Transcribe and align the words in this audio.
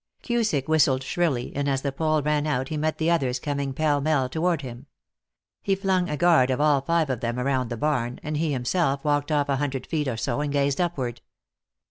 Cusick 0.23 0.67
whistled 0.67 1.03
shrilly, 1.03 1.55
and 1.55 1.69
as 1.69 1.83
the 1.83 1.91
Pole 1.91 2.23
ran 2.23 2.47
out 2.47 2.69
he 2.69 2.75
met 2.75 2.97
the 2.97 3.11
others 3.11 3.37
coming 3.39 3.71
pell 3.71 4.01
mell 4.01 4.29
toward 4.29 4.63
him. 4.63 4.87
He 5.61 5.75
flung 5.75 6.09
a 6.09 6.17
guard 6.17 6.49
of 6.49 6.59
all 6.59 6.81
five 6.81 7.11
of 7.11 7.19
them 7.19 7.37
around 7.37 7.69
the 7.69 7.77
barn, 7.77 8.19
and 8.23 8.35
himself 8.37 9.05
walked 9.05 9.31
off 9.31 9.47
a 9.47 9.57
hundred 9.57 9.85
feet 9.85 10.07
or 10.07 10.17
so 10.17 10.41
and 10.41 10.51
gazed 10.51 10.81
upward. 10.81 11.21